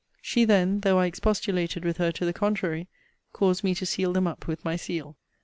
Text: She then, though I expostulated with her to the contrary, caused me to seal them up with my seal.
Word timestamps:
She 0.19 0.45
then, 0.45 0.79
though 0.79 0.97
I 0.97 1.05
expostulated 1.05 1.85
with 1.85 1.97
her 1.97 2.11
to 2.13 2.25
the 2.25 2.33
contrary, 2.33 2.87
caused 3.33 3.63
me 3.63 3.75
to 3.75 3.85
seal 3.85 4.13
them 4.13 4.25
up 4.25 4.47
with 4.47 4.65
my 4.65 4.75
seal. 4.75 5.15